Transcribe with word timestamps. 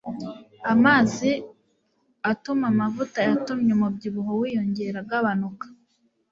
Amazi 0.73 1.31
atuma 2.31 2.67
mavuta 2.79 3.19
yatumye 3.27 3.69
umubyibuho 3.77 4.31
wiyongera 4.41 4.97
agabanuka 5.03 5.65